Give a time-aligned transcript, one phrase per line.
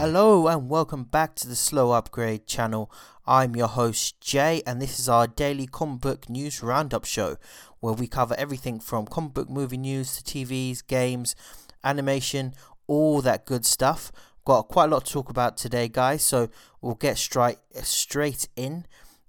[0.00, 2.90] Hello and welcome back to the Slow Upgrade channel.
[3.26, 7.36] I'm your host Jay, and this is our daily comic book news roundup show
[7.80, 11.36] where we cover everything from comic book movie news to TVs, games,
[11.84, 12.54] animation,
[12.86, 14.10] all that good stuff.
[14.46, 16.48] Got quite a lot to talk about today, guys, so
[16.80, 18.86] we'll get straight straight in.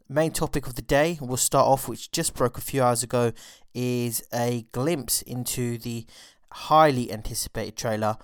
[0.08, 3.34] Main topic of the day, we'll start off, which just broke a few hours ago,
[3.74, 6.06] is a glimpse into the
[6.50, 8.16] highly anticipated trailer,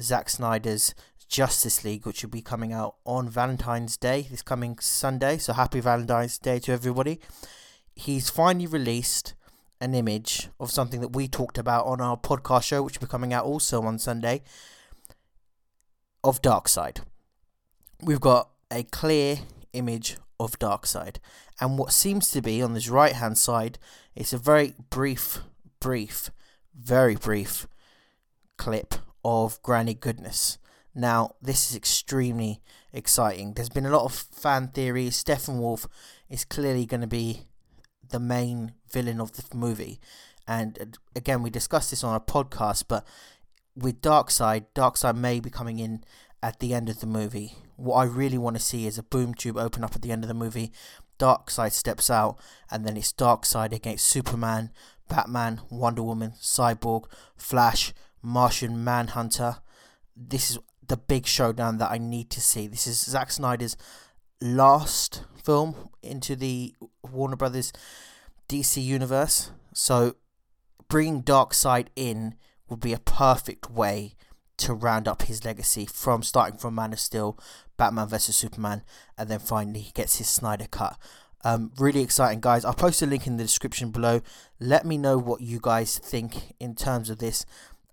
[0.00, 0.94] Zack Snyder's
[1.28, 5.38] Justice League, which will be coming out on Valentine's Day, this coming Sunday.
[5.38, 7.20] So happy Valentine's Day to everybody.
[7.94, 9.34] He's finally released
[9.80, 13.10] an image of something that we talked about on our podcast show, which will be
[13.10, 14.42] coming out also on Sunday,
[16.24, 17.00] of Darkseid.
[18.02, 19.38] We've got a clear
[19.72, 21.16] image of Darkseid.
[21.60, 23.78] And what seems to be on this right hand side,
[24.14, 25.40] it's a very brief,
[25.80, 26.30] brief,
[26.74, 27.66] very brief
[28.56, 30.58] clip of Granny Goodness.
[30.98, 33.52] Now, this is extremely exciting.
[33.52, 35.22] There's been a lot of fan theories.
[35.22, 35.86] Steppenwolf
[36.30, 37.42] is clearly going to be
[38.08, 40.00] the main villain of the movie.
[40.48, 40.84] And uh,
[41.14, 43.06] again, we discussed this on our podcast, but
[43.76, 46.02] with Darkseid, Darkseid may be coming in
[46.42, 47.56] at the end of the movie.
[47.76, 50.24] What I really want to see is a boom tube open up at the end
[50.24, 50.72] of the movie.
[51.18, 52.38] Darkseid steps out,
[52.70, 54.70] and then it's Darkseid against Superman,
[55.10, 57.04] Batman, Wonder Woman, Cyborg,
[57.36, 59.56] Flash, Martian Manhunter.
[60.16, 62.66] This is the big showdown that I need to see.
[62.66, 63.76] This is Zack Snyder's
[64.40, 67.72] last film into the Warner Brothers
[68.48, 69.50] DC universe.
[69.72, 70.16] So
[70.88, 72.34] bringing Darkseid in
[72.68, 74.14] would be a perfect way
[74.58, 77.38] to round up his legacy from starting from Man of Steel,
[77.76, 78.82] Batman vs Superman,
[79.18, 80.98] and then finally he gets his Snyder cut.
[81.44, 82.64] Um, really exciting, guys.
[82.64, 84.20] I'll post a link in the description below.
[84.58, 87.46] Let me know what you guys think in terms of this.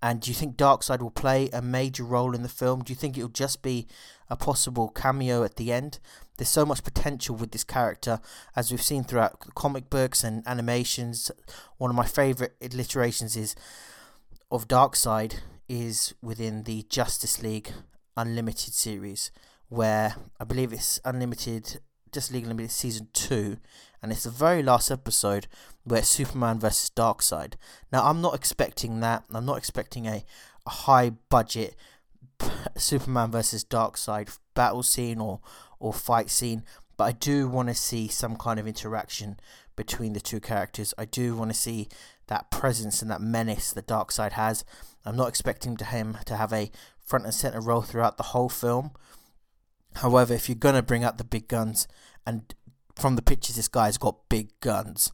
[0.04, 2.84] And do you think Darkseid will play a major role in the film?
[2.84, 3.88] Do you think it'll just be
[4.30, 6.00] a possible cameo at the end?
[6.38, 8.20] There's so much potential with this character,
[8.54, 11.32] as we've seen throughout comic books and animations.
[11.78, 13.56] One of my favourite alliterations is
[14.52, 15.36] of Darkseid
[15.70, 17.72] is within the Justice League
[18.18, 19.32] Unlimited series,
[19.70, 21.80] where I believe it's Unlimited
[22.12, 23.56] Justice League Unlimited season two,
[24.04, 25.48] and it's the very last episode
[25.86, 27.54] where Superman versus Darkseid.
[27.90, 29.24] Now, I'm not expecting that.
[29.34, 30.26] I'm not expecting a,
[30.68, 31.76] a high budget
[32.78, 35.40] Superman versus Darkseid battle scene or
[35.80, 36.64] or fight scene,
[36.98, 39.38] but I do want to see some kind of interaction
[39.76, 40.94] between the two characters.
[40.98, 41.88] I do want to see
[42.28, 44.64] that presence and that menace that Darkseid has.
[45.06, 46.72] I'm not expecting to him to have a
[47.06, 48.92] front and center role throughout the whole film.
[49.98, 51.88] However, if you're gonna bring out the big guns
[52.26, 52.54] and
[52.96, 55.12] from the pictures this guy's got big guns.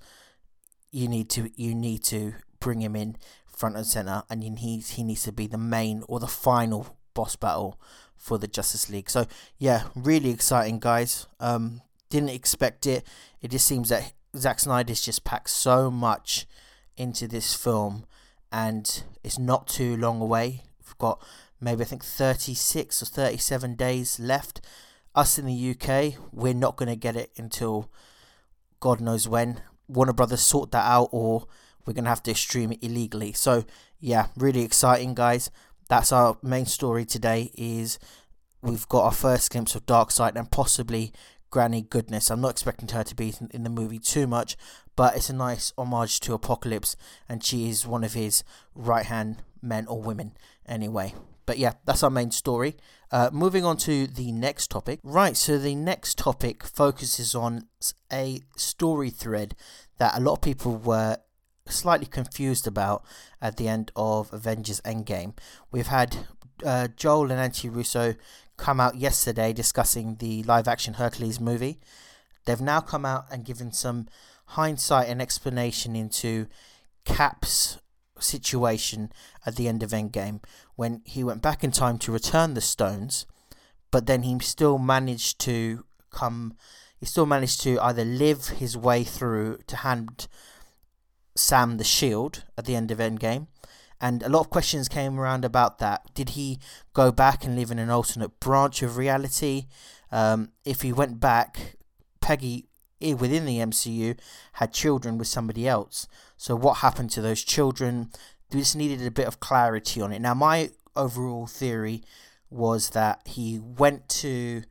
[0.92, 4.92] You need to you need to bring him in front and center, and he needs
[4.92, 7.80] he needs to be the main or the final boss battle
[8.16, 9.10] for the Justice League.
[9.10, 9.26] So
[9.58, 11.28] yeah, really exciting, guys.
[11.40, 13.06] Um, didn't expect it.
[13.42, 16.48] It just seems that Zack Snyder's just packed so much
[16.98, 18.06] into this film,
[18.52, 20.64] and it's not too long away.
[20.86, 21.24] We've got
[21.62, 24.62] maybe I think 36 or 37 days left
[25.20, 27.92] us in the UK, we're not going to get it until
[28.80, 29.62] God knows when.
[29.88, 31.46] Warner Brothers sort that out, or
[31.86, 33.34] we're going to have to stream it illegally.
[33.34, 33.66] So,
[34.00, 35.52] yeah, really exciting, guys.
[35.90, 37.52] That's our main story today.
[37.56, 38.00] Is
[38.62, 41.12] we've got our first glimpse of Darkseid and possibly
[41.50, 42.30] Granny Goodness.
[42.30, 44.56] I'm not expecting her to be in the movie too much,
[44.96, 46.96] but it's a nice homage to Apokolips,
[47.28, 48.44] and she is one of his
[48.74, 51.14] right hand men or women anyway.
[51.50, 52.78] But yeah, that's our main story.
[53.12, 55.00] Uh, moving on to the next topic.
[55.02, 57.64] Right, so the next topic focuses on
[58.14, 59.56] a story thread
[59.98, 61.18] that a lot of people were
[61.68, 63.04] slightly confused about
[63.42, 65.36] at the end of Avengers Endgame.
[65.72, 66.18] We've had
[66.64, 68.14] uh, Joe and Anthony Russo
[68.56, 71.80] come out yesterday discussing the live action Hercules movie.
[72.46, 74.08] They've now come out and given some
[74.50, 76.46] hindsight and explanation into
[77.06, 77.80] Cap's
[78.20, 79.12] situation
[79.46, 80.44] at the end of Endgame
[80.76, 83.26] when he went back in time to return the stones,
[83.92, 86.56] but then he still managed to come.
[86.98, 90.28] He still managed to either live his way through to hand
[91.36, 93.48] Sam the shield at the end of Endgame,
[94.02, 96.14] and a lot of questions came around about that.
[96.14, 96.60] Did he
[96.94, 99.68] go back and live in an alternate branch of reality?
[100.12, 101.78] Um, if he went back,
[102.22, 102.70] Peggy
[103.02, 104.18] within the MCU
[104.54, 106.08] had children with somebody else.
[106.40, 108.12] So what happened to those children?
[108.50, 110.22] This needed a bit of clarity on it.
[110.22, 112.02] Now, my overall theory
[112.50, 114.64] was that he went to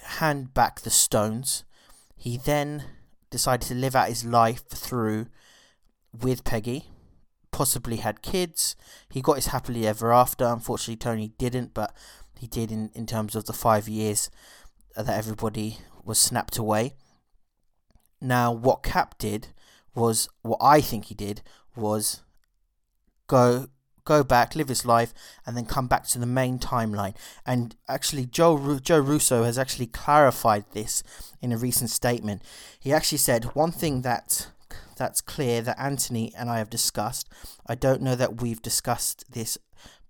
[0.00, 1.64] hand back the stones.
[2.16, 2.84] He then
[3.30, 5.26] decided to live out his life through
[6.12, 6.84] with Peggy,
[7.50, 8.76] possibly had kids.
[9.10, 10.44] He got his happily ever after.
[10.44, 11.96] Unfortunately, Tony didn't, but
[12.38, 14.30] he did in, in terms of the five years
[14.96, 16.94] that everybody was snapped away.
[18.20, 19.48] Now, what Cap did
[19.98, 21.42] was what I think he did
[21.76, 22.22] was
[23.26, 23.68] go
[24.08, 25.12] go back, live his life,
[25.44, 27.14] and then come back to the main timeline.
[27.44, 31.02] And actually, Joe Joe Russo has actually clarified this
[31.42, 32.42] in a recent statement.
[32.80, 34.48] He actually said one thing that
[34.96, 37.28] that's clear that Anthony and I have discussed.
[37.66, 39.58] I don't know that we've discussed this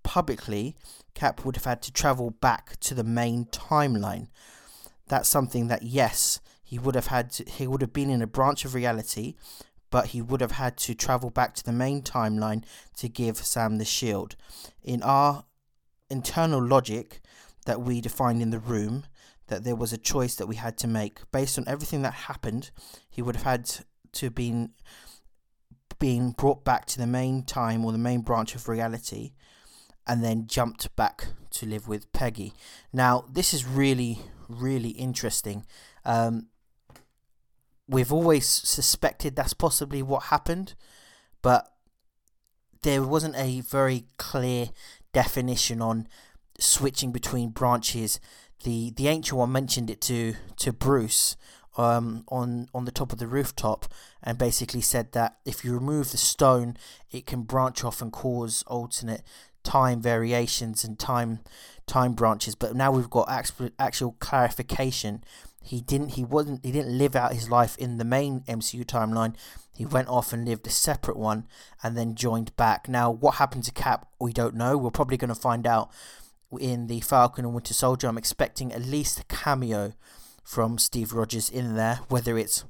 [0.01, 0.75] publicly.
[1.13, 4.27] Cap would have had to travel back to the main timeline.
[5.07, 7.31] That's something that yes, he would have had.
[7.33, 9.35] To, he would have been in a branch of reality
[9.89, 12.63] but he would have had to travel back to the main timeline
[12.97, 14.35] to give Sam the shield.
[14.83, 15.45] In our
[16.09, 17.21] internal logic
[17.65, 19.05] that we defined in the room,
[19.47, 22.71] that there was a choice that we had to make based on everything that happened,
[23.09, 23.65] he would have had
[24.13, 24.71] to have been
[25.99, 29.33] being brought back to the main time or the main branch of reality
[30.07, 32.53] and then jumped back to live with Peggy.
[32.93, 35.65] Now, this is really, really interesting.
[36.05, 36.47] Um,
[37.89, 40.75] we've always suspected that's possibly what happened,
[41.41, 41.73] but
[42.83, 44.69] there wasn't a very clear
[45.11, 46.07] definition on
[46.59, 48.19] switching between branches.
[48.63, 51.35] The the ancient one mentioned it to to Bruce
[51.77, 53.85] um, on on the top of the rooftop
[54.21, 56.77] and basically said that if you remove the stone,
[57.11, 59.23] it can branch off and cause alternate
[59.63, 61.39] time variations and time
[61.87, 62.55] time branches.
[62.55, 65.23] But now we've got actual, actual clarification
[65.61, 69.35] he didn't he wasn't he didn't live out his life in the main MCU timeline.
[69.75, 71.47] He went off and lived a separate one
[71.83, 72.89] and then joined back.
[72.89, 74.77] Now what happened to Cap we don't know.
[74.77, 75.91] We're probably going to find out
[76.59, 78.07] in the Falcon and Winter Soldier.
[78.07, 79.93] I'm expecting at least a cameo
[80.43, 82.65] from Steve Rogers in there, whether it's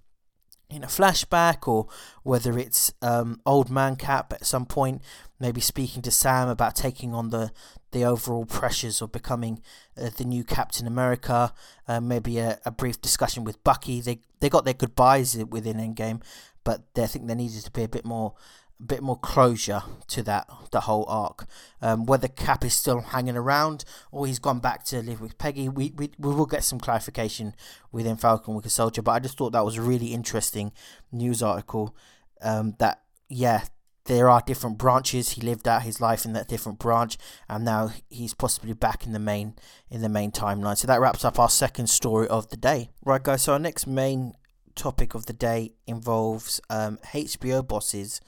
[0.70, 1.88] in a flashback or
[2.24, 5.02] whether it's um, old man cap at some point
[5.40, 7.52] maybe speaking to sam about taking on the
[7.92, 9.62] the overall pressures of becoming
[10.00, 11.54] uh, the new captain america
[11.88, 14.00] uh, maybe a, a brief discussion with bucky.
[14.00, 16.22] They they got their goodbyes within endgame
[16.64, 18.36] but they, i think there needed to be a bit more
[18.80, 21.46] a bit more closure to that the whole arc.
[21.82, 25.68] Um, whether Cap is still hanging around or he's gone back to live with Peggy,
[25.68, 27.56] we, we, we will get some clarification
[27.92, 29.02] within Falcon Winter Soldier.
[29.02, 30.72] But I just thought that was a really interesting
[31.12, 31.96] news article.
[32.42, 33.66] Um, that yeah,
[34.06, 35.32] there are different branches.
[35.32, 37.18] He lived out his life in that different branch,
[37.48, 39.56] and now he's possibly back in the main
[39.90, 40.78] in the main timeline.
[40.78, 42.90] So that wraps up our second story of the day.
[43.06, 43.44] Right, guys.
[43.44, 44.34] So our next main
[44.76, 48.22] topic of the day involves um, HBO bosses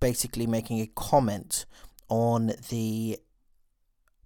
[0.00, 1.66] basically making a comment
[2.08, 3.18] on the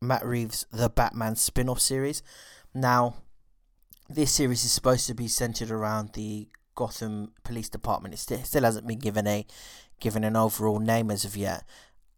[0.01, 2.23] Matt Reeves The Batman spin off series.
[2.73, 3.17] Now,
[4.09, 8.15] this series is supposed to be centered around the Gotham Police Department.
[8.15, 9.47] It still, still hasn't been given a
[10.01, 11.65] given an overall name as of yet.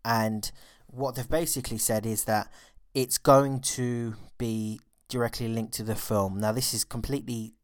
[0.05, 0.51] And
[0.87, 2.51] what they've basically said is that
[2.95, 6.41] it's going to be directly linked to the film.
[6.41, 7.55] Now, this is completely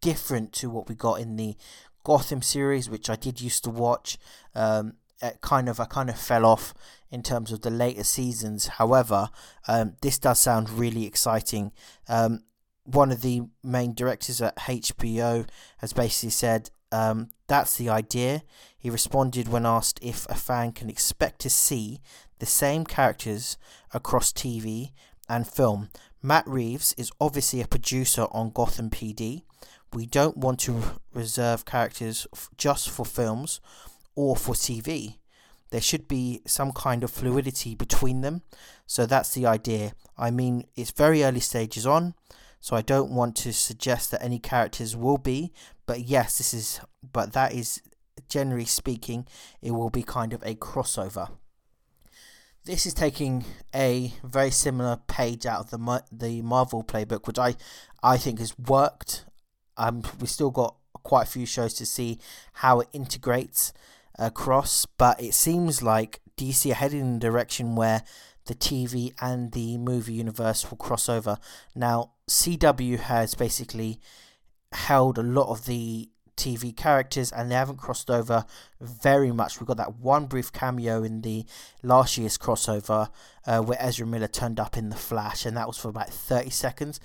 [0.00, 1.56] different to what we got in the
[2.04, 4.18] Gotham series, which I did used to watch.
[4.54, 6.74] Um, it kind of I kind of fell off
[7.10, 8.66] in terms of the later seasons.
[8.66, 9.30] However,
[9.68, 11.72] um, this does sound really exciting.
[12.08, 12.44] Um,
[12.84, 18.42] one of the main directors at HBO has basically said um, that's the idea.
[18.78, 22.00] He responded when asked if a fan can expect to see
[22.38, 23.56] the same characters
[23.92, 24.92] across TV
[25.28, 25.90] and film.
[26.22, 29.42] Matt Reeves is obviously a producer on Gotham PD.
[29.92, 33.60] We don't want to reserve characters just for films
[34.20, 35.16] or for TV.
[35.70, 38.42] There should be some kind of fluidity between them.
[38.86, 39.92] So that's the idea.
[40.18, 42.14] I mean, it's very early stages on,
[42.60, 45.52] so I don't want to suggest that any characters will be,
[45.86, 46.80] but yes, this is,
[47.12, 47.80] but that is
[48.28, 49.26] generally speaking,
[49.62, 51.30] it will be kind of a crossover.
[52.64, 57.56] This is taking a very similar page out of the the Marvel playbook, which I
[58.02, 59.24] I think has worked.
[59.78, 62.18] Um, we still got quite a few shows to see
[62.54, 63.72] how it integrates
[64.18, 68.02] across, but it seems like DC are heading in a direction where
[68.46, 71.38] the TV and the movie universe will cross over.
[71.74, 74.00] Now, CW has basically
[74.72, 78.46] held a lot of the TV characters and they haven't crossed over
[78.80, 79.60] very much.
[79.60, 81.44] We got that one brief cameo in the
[81.82, 83.10] last year's crossover
[83.46, 86.50] uh, where Ezra Miller turned up in The Flash, and that was for about 30
[86.50, 86.98] seconds.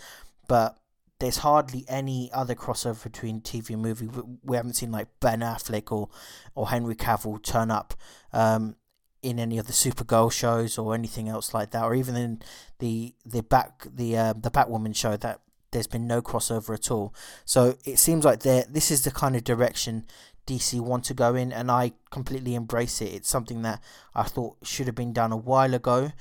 [0.47, 0.77] But
[1.19, 4.09] there's hardly any other crossover between TV and movie.
[4.43, 6.09] We haven't seen like Ben Affleck or
[6.55, 7.93] or Henry Cavill turn up
[8.33, 8.75] um,
[9.21, 12.41] in any of the Supergirl shows or anything else like that, or even in
[12.79, 15.15] the the back the uh, the Batwoman show.
[15.15, 15.39] That
[15.71, 17.13] there's been no crossover at all.
[17.45, 20.05] So it seems like this is the kind of direction
[20.47, 23.13] DC want to go in, and I completely embrace it.
[23.13, 23.81] It's something that
[24.13, 26.11] I thought should have been done a while ago.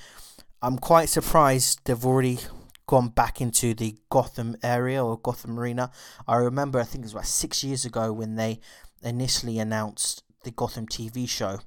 [0.62, 2.38] I'm quite surprised they've already
[2.86, 5.90] gone back into the Gotham area or Gotham Arena.
[6.28, 8.60] I remember, I think it was about six years ago when they
[9.02, 11.60] initially announced the Gotham TV show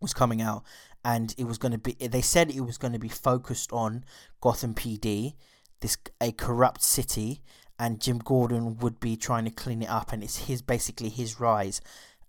[0.00, 0.62] was coming out,
[1.04, 1.92] and it was going to be.
[1.94, 4.04] They said it was going to be focused on
[4.40, 5.34] Gotham PD,
[5.80, 7.42] this a corrupt city,
[7.78, 11.40] and Jim Gordon would be trying to clean it up, and it's his basically his
[11.40, 11.80] rise,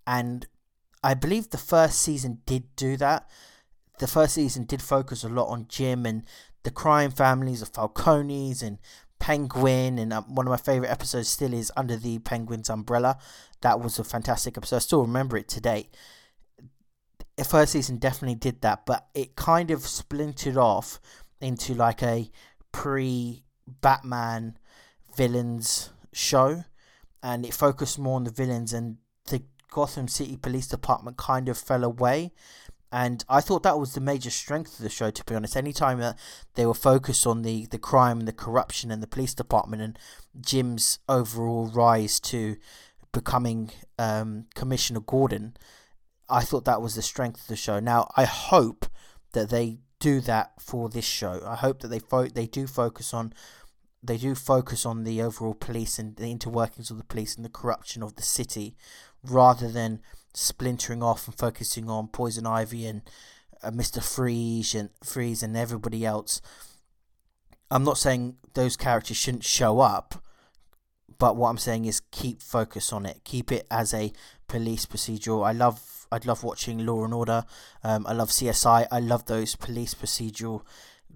[0.05, 0.47] and
[1.03, 3.29] I believe the first season did do that.
[3.99, 6.23] The first season did focus a lot on Jim and
[6.67, 8.77] the crime families of Falcones and
[9.19, 13.17] Penguin, and um, one of my favorite episodes still is Under the Penguin's Umbrella.
[13.61, 14.75] That was a fantastic episode.
[14.75, 15.89] I still remember it today
[17.37, 20.99] the first season definitely did that, but it kind of splintered off
[21.39, 22.29] into like a
[22.71, 23.43] pre
[23.81, 24.57] Batman
[25.15, 26.63] villains show,
[27.23, 28.97] and it focused more on the villains, and
[29.27, 32.33] the Gotham City Police Department kind of fell away.
[32.91, 35.57] And I thought that was the major strength of the show, to be honest.
[35.57, 36.17] Anytime that
[36.55, 39.99] they were focused on the, the crime and the corruption and the police department and
[40.39, 42.55] Jim's overall rise to
[43.11, 45.57] becoming um, Commissioner Gordon,
[46.29, 47.79] I thought that was the strength of the show.
[47.79, 48.85] Now I hope
[49.33, 51.41] that they do that for this show.
[51.45, 53.33] I hope that they fo- they do focus on
[54.03, 57.49] they do focus on the overall police and the interworkings of the police and the
[57.49, 58.75] corruption of the city,
[59.23, 60.01] rather than
[60.37, 63.01] splintering off and focusing on Poison Ivy and
[63.63, 66.41] uh, Mister Freeze and Freeze and everybody else.
[67.69, 70.23] I'm not saying those characters shouldn't show up,
[71.17, 73.21] but what I'm saying is keep focus on it.
[73.23, 74.13] Keep it as a
[74.47, 75.45] police procedural.
[75.45, 77.43] I love I'd love watching Law and Order.
[77.83, 78.87] Um, I love CSI.
[78.89, 80.61] I love those police procedural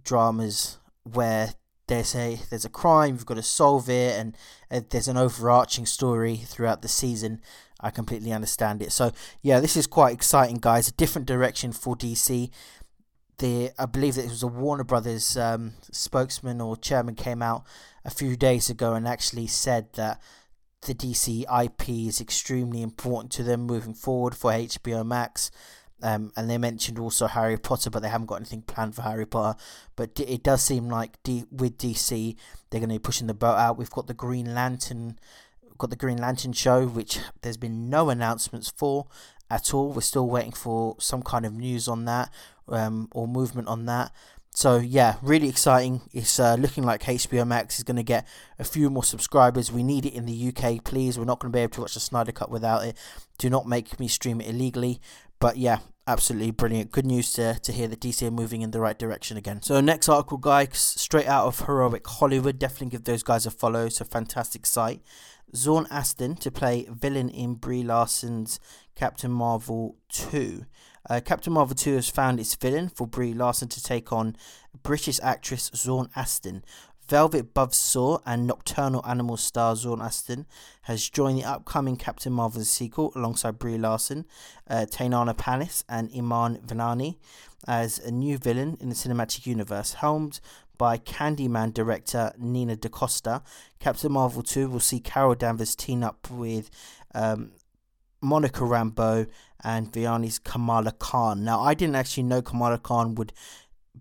[0.03, 1.53] dramas where
[1.87, 4.37] there's a there's a crime, you've got to solve it, and
[4.69, 7.41] uh, there's an overarching story throughout the season.
[7.81, 8.91] I completely understand it.
[8.91, 9.11] So
[9.41, 10.87] yeah, this is quite exciting, guys.
[10.87, 12.49] A different direction for DC.
[13.37, 17.63] The I believe that it was a Warner Brothers um, spokesman or chairman came out
[18.05, 20.21] a few days ago and actually said that
[20.81, 25.51] the DC IP is extremely important to them moving forward for HBO Max.
[26.03, 29.27] Um, and they mentioned also Harry Potter, but they haven't got anything planned for Harry
[29.27, 29.59] Potter.
[29.95, 32.35] But it does seem like D- with DC,
[32.69, 33.77] they're going to be pushing the boat out.
[33.77, 35.19] We've got the Green Lantern,
[35.81, 39.07] got the Green Lantern show, which there's been no announcements for
[39.49, 39.91] at all.
[39.91, 42.31] We're still waiting for some kind of news on that
[42.67, 44.11] um, or movement on that.
[44.53, 46.01] So yeah, really exciting.
[46.13, 48.27] It's uh, looking like HBO Max is going to get
[48.59, 49.71] a few more subscribers.
[49.71, 51.17] We need it in the UK, please.
[51.17, 52.95] We're not going to be able to watch the Snyder Cut without it.
[53.39, 55.01] Do not make me stream it illegally.
[55.39, 56.91] But yeah, absolutely brilliant.
[56.91, 59.61] Good news to, to hear that DC are moving in the right direction again.
[59.63, 62.59] So next article, guys, straight out of Heroic Hollywood.
[62.59, 63.85] Definitely give those guys a follow.
[63.85, 65.01] It's a fantastic site.
[65.53, 68.59] Sean Aston to play villain in Brie Larson's
[68.95, 70.65] Captain Marvel 2.
[71.09, 74.35] Uh, Captain Marvel 2 has found its villain for Brie Larson to take on
[74.83, 76.63] British actress Sean Aston.
[77.07, 80.45] Velvet Buzzsaw and Nocturnal Animals star Sean Aston
[80.83, 84.25] has joined the upcoming Captain Marvel sequel alongside Brie Larson,
[84.69, 87.17] uh, Teyonah Parris, and Iman Vellani
[87.67, 89.95] as a new villain in the cinematic universe.
[89.95, 90.39] Helmed
[90.81, 93.43] by Candyman director Nia DaCosta,
[93.79, 96.71] Captain Marvel 2 will see Carol Danvers team up with
[97.13, 97.51] um,
[98.19, 99.27] Monica Rambeau
[99.63, 101.43] and Vellani's Kamala Khan.
[101.43, 103.31] Now, I didn't actually know Kamala Khan would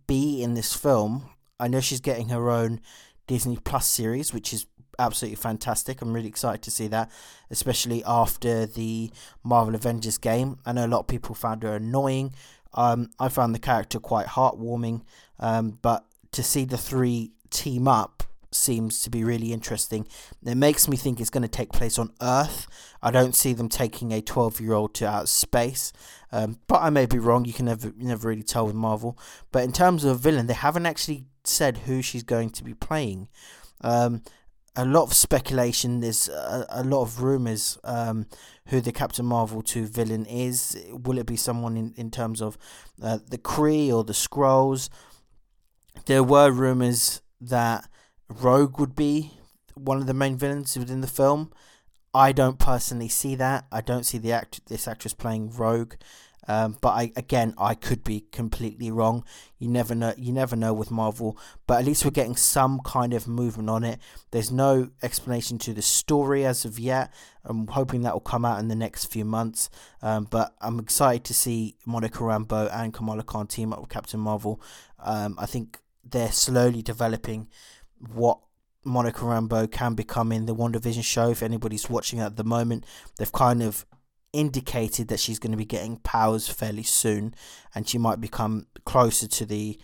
[0.06, 1.28] be in this film.
[1.58, 2.80] I know she's getting her own
[3.26, 4.64] Disney Plus series, which is
[4.98, 6.00] absolutely fantastic.
[6.00, 7.10] I'm really excited to see that,
[7.50, 9.10] especially after the
[9.44, 10.56] Marvel Avengers game.
[10.64, 12.32] I know a lot of people found her annoying.
[12.72, 15.02] Um, I found the character quite heartwarming,
[15.38, 20.06] um, but to see the three team up seems to be really interesting.
[20.44, 22.66] It makes me think it's going to take place on Earth.
[23.02, 25.92] I don't see them taking a 12 year old to outer space,
[26.32, 27.44] um, but I may be wrong.
[27.44, 29.18] You can never never really tell with Marvel.
[29.52, 33.28] But in terms of villain, they haven't actually said who she's going to be playing.
[33.82, 34.22] Um,
[34.76, 36.00] a lot of speculation.
[36.00, 38.26] There's a, a lot of rumors um,
[38.66, 40.80] who the Captain Marvel 2 villain is.
[40.90, 42.56] Will it be someone in, in terms of
[43.02, 44.88] uh, the Kree or the Skrulls?
[46.06, 47.88] There were rumors that
[48.28, 49.32] Rogue would be
[49.74, 51.52] one of the main villains within the film.
[52.12, 53.66] I don't personally see that.
[53.70, 55.94] I don't see the act this actress playing Rogue.
[56.48, 59.24] Um, but I again I could be completely wrong.
[59.58, 60.14] You never know.
[60.16, 61.38] You never know with Marvel.
[61.66, 64.00] But at least we're getting some kind of movement on it.
[64.30, 67.12] There's no explanation to the story as of yet.
[67.44, 69.70] I'm hoping that will come out in the next few months.
[70.02, 74.20] Um, but I'm excited to see Monica Rambeau and Kamala Khan team up with Captain
[74.20, 74.60] Marvel.
[74.98, 77.48] Um, I think they're slowly developing
[78.14, 78.38] what
[78.84, 81.30] Monica Rambeau can become in the WandaVision show.
[81.30, 82.86] If anybody's watching at the moment,
[83.18, 83.84] they've kind of
[84.32, 87.34] indicated that she's going to be getting powers fairly soon
[87.74, 89.78] and she might become closer to the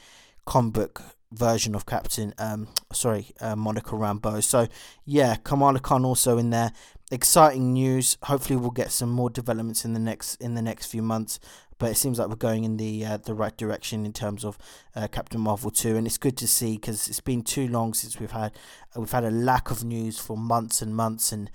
[0.45, 4.43] comic book version of Captain, um, sorry, uh, Monica Rambeau.
[4.43, 4.69] So
[5.05, 6.73] yeah, Kamala Khan also in there.
[7.11, 8.19] Exciting news.
[8.25, 11.39] Hopefully, we'll get some more developments in the next in the next few months.
[11.79, 14.59] But it seems like we're going in the uh, the right direction in terms of
[14.97, 18.19] uh, Captain Marvel two, and it's good to see because it's been too long since
[18.19, 18.53] we've had
[18.97, 21.49] we've had a lack of news for months and months, and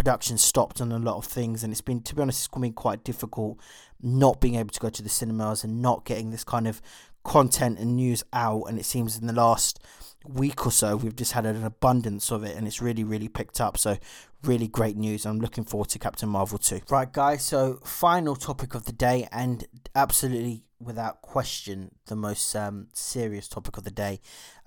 [0.00, 2.72] production stopped on a lot of things, and it's been to be honest, it's been
[2.72, 3.60] quite difficult
[4.02, 6.80] not being able to go to the cinemas and not getting this kind of
[7.22, 9.78] content and news out and it seems in the last
[10.26, 13.60] week or so we've just had an abundance of it and it's really really picked
[13.60, 13.76] up.
[13.76, 13.98] So
[14.42, 15.26] really great news.
[15.26, 19.28] I'm looking forward to captain marvel 2 right guys so final topic of the day
[19.30, 24.18] and absolutely without question the most um, serious topic of the day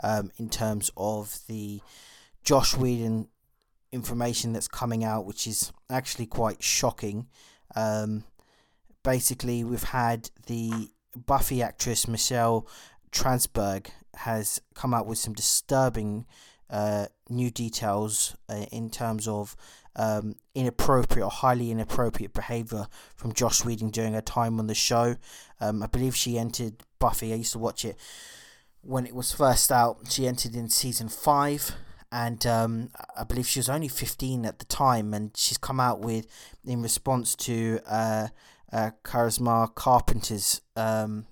[0.04, 1.82] um, in terms of the
[2.44, 3.30] joss whedon
[3.94, 7.28] information that's coming out which is actually quite shocking
[7.76, 8.24] um,
[9.04, 12.68] basically we've had the Buffy actress Michelle
[13.12, 16.26] Trachtenberg has come out with some disturbing
[16.70, 19.56] uh, new details uh, in terms of
[19.96, 25.16] um, inappropriate or highly inappropriate behavior from Joss Whedon during her time on the show.
[25.62, 27.32] Um, I believe she entered Buffy.
[27.32, 27.98] I used to watch it
[28.82, 30.12] when it was first out.
[30.12, 31.76] She entered in season five,
[32.14, 35.16] and um, I believe she was only fifteen at the time.
[35.16, 36.28] And she's come out with
[36.64, 38.28] in response to uh,
[38.72, 41.26] uh, Charisma Carpenter's um,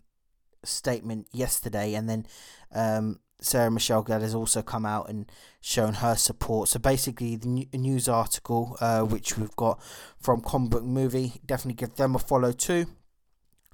[0.66, 2.26] statement yesterday, and then
[2.74, 6.70] um, Sarah Michelle Gellar has also come out and shown her support.
[6.70, 9.80] So basically, the news article uh, which we've got
[10.20, 12.88] from Comic Book Movie, definitely give them a follow too.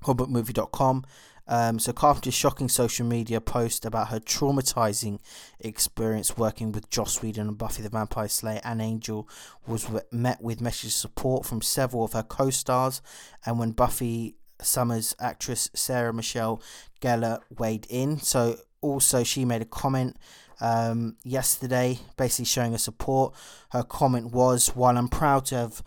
[0.04, 1.06] comicbookmovie.com
[1.48, 5.20] um, so Carpenter's shocking social media post about her traumatizing
[5.60, 9.28] experience working with Joss Whedon and Buffy the Vampire Slayer and Angel
[9.66, 13.02] was met with message support from several of her co-stars,
[13.46, 16.62] and when Buffy Summers actress Sarah Michelle
[17.02, 20.18] Gellar weighed in, so also she made a comment
[20.60, 23.36] um, yesterday, basically showing her support.
[23.72, 25.84] Her comment was, "While I'm proud to have."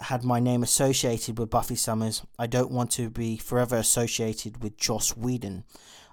[0.00, 4.76] Had my name associated with Buffy Summers, I don't want to be forever associated with
[4.76, 5.64] Joss Whedon.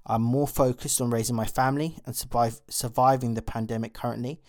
[0.05, 4.39] I'm more focused on raising my family and survive, surviving the pandemic currently.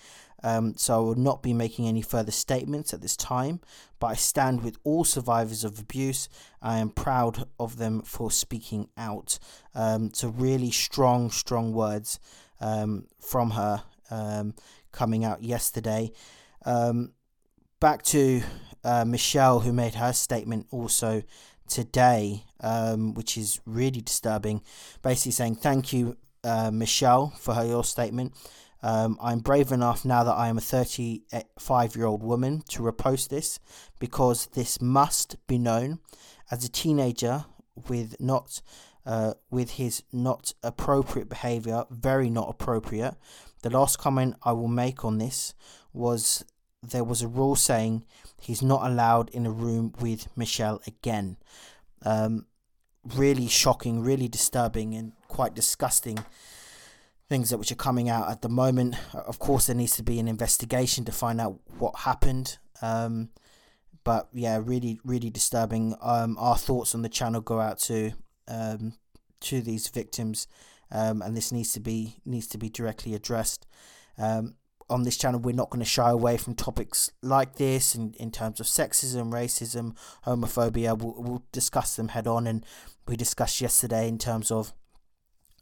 [0.42, 3.60] Um, so I will not be making any further statements at this time,
[3.98, 6.28] but I stand with all survivors of abuse.
[6.62, 9.40] I am proud of them for speaking out.
[9.74, 12.20] Um, so really strong, strong words
[12.60, 14.54] um, from her um,
[14.92, 16.12] coming out yesterday.
[16.64, 17.12] Um,
[17.80, 18.42] back to
[18.84, 21.22] uh, Michelle, who made her statement also
[21.68, 24.62] today, um, which is really disturbing,
[25.02, 28.32] basically saying, Thank you, uh, Michelle, for her your statement.
[28.82, 33.28] Um, I'm brave enough now that I am a 35 year old woman to repost
[33.28, 33.58] this
[33.98, 35.98] because this must be known.
[36.50, 37.44] As a teenager
[37.88, 38.62] with not
[39.04, 43.14] uh, with his not appropriate behavior, very not appropriate.
[43.62, 45.54] The last comment I will make on this
[45.92, 46.44] was
[46.82, 48.04] there was a rule saying
[48.40, 51.36] he's not allowed in a room with Michelle again.
[52.04, 52.46] Um,
[53.14, 56.18] really shocking, really disturbing, and quite disgusting
[57.28, 58.96] things that which are coming out at the moment.
[59.12, 62.58] Of course, there needs to be an investigation to find out what happened.
[62.80, 63.30] Um,
[64.04, 65.94] but yeah, really, really disturbing.
[66.00, 68.12] Um, our thoughts on the channel go out to
[68.46, 68.94] um,
[69.40, 70.48] to these victims,
[70.90, 73.66] um, and this needs to be needs to be directly addressed.
[74.88, 78.14] Um, on this channel, we're not going to shy away from topics like this in,
[78.18, 79.96] in terms of sexism, racism,
[80.26, 80.96] homophobia.
[80.98, 82.46] We'll, we'll discuss them head on.
[82.46, 82.64] And
[83.06, 84.72] we discussed yesterday in terms of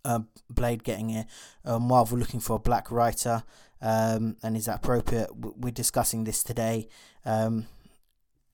[0.05, 1.27] uh, Blade getting a,
[1.65, 3.43] uh, Marvel looking for a black writer.
[3.81, 5.31] Um, and is that appropriate?
[5.37, 6.89] We're discussing this today.
[7.25, 7.67] Um,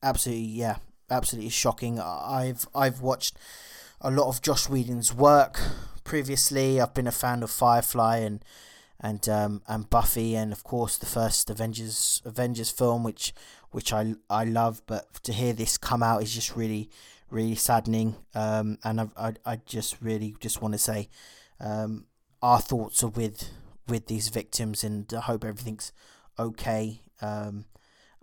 [0.02, 0.76] absolutely, yeah,
[1.10, 2.00] absolutely shocking.
[2.00, 3.36] I've I've watched
[4.00, 5.60] a lot of Joss Whedon's work
[6.02, 6.80] previously.
[6.80, 8.44] I've been a fan of Firefly and
[9.02, 13.34] and um, and Buffy, and of course the first Avengers Avengers film, which
[13.70, 14.82] which I I love.
[14.86, 16.88] But to hear this come out is just really
[17.30, 18.16] really saddening.
[18.34, 21.08] Um, and I, I I just really just want to say,
[21.60, 22.06] um,
[22.40, 23.50] our thoughts are with
[23.88, 25.92] with these victims, and I hope everything's
[26.38, 27.02] okay.
[27.20, 27.66] Um,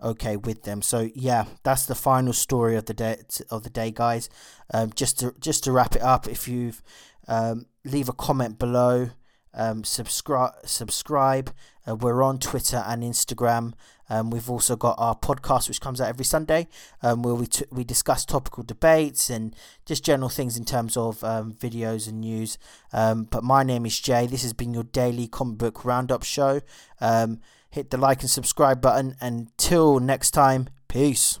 [0.02, 0.80] okay with them.
[0.80, 3.18] So yeah, that's the final story of the day
[3.50, 4.30] of the day, guys.
[4.72, 6.82] Um, just to just to wrap it up, if you've
[7.28, 9.10] um, leave a comment below
[9.54, 10.54] um, subscribe.
[10.64, 11.52] Subscribe.
[11.86, 13.72] Uh, we're on Twitter and Instagram.
[14.08, 16.66] Um, we've also got our podcast, which comes out every Sunday,
[17.02, 19.54] um, where we t- we discuss topical debates and
[19.86, 22.58] just general things in terms of um, videos and news.
[22.92, 24.26] Um, but my name is Jay.
[24.26, 26.60] This has been your daily comic book roundup show.
[27.00, 29.16] Um, hit the like and subscribe button.
[29.20, 31.38] Until next time, peace.